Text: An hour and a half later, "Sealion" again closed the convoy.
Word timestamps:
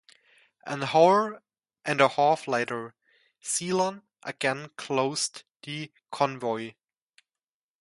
An 0.65 0.81
hour 0.81 1.43
and 1.85 2.01
a 2.01 2.07
half 2.07 2.47
later, 2.47 2.95
"Sealion" 3.39 4.01
again 4.23 4.69
closed 4.75 5.43
the 5.61 5.91
convoy. 6.09 6.73